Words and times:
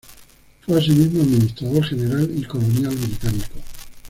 Fue 0.65 0.79
asimismo 0.79 1.21
administrador 1.21 1.85
general 1.85 2.31
y 2.35 2.43
colonial 2.45 2.95
británico. 2.95 3.59